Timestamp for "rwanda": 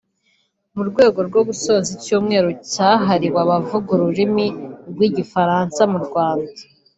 6.07-6.51